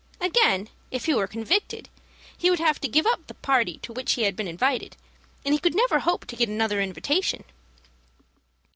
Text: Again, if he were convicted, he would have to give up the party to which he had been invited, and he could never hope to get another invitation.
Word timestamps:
Again, 0.19 0.69
if 0.89 1.05
he 1.05 1.13
were 1.13 1.27
convicted, 1.27 1.87
he 2.35 2.49
would 2.49 2.57
have 2.57 2.81
to 2.81 2.87
give 2.87 3.05
up 3.05 3.27
the 3.27 3.35
party 3.35 3.77
to 3.83 3.93
which 3.93 4.13
he 4.13 4.23
had 4.23 4.35
been 4.35 4.47
invited, 4.47 4.97
and 5.45 5.53
he 5.53 5.59
could 5.59 5.75
never 5.75 5.99
hope 5.99 6.25
to 6.25 6.35
get 6.35 6.49
another 6.49 6.81
invitation. 6.81 7.43